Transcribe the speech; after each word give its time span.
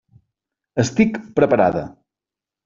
Estic 0.83 1.19
preparada. 1.41 1.85